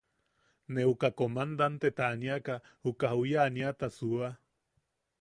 Ne 0.77 0.85
uka 0.91 1.09
comandanteta 1.19 2.03
aniaka 2.15 2.55
uka 2.95 3.07
juya 3.15 3.39
aniata 3.47 3.87
suua. 3.99 4.29